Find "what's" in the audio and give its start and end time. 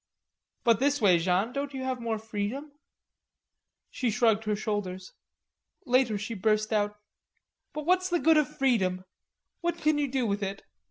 7.85-8.09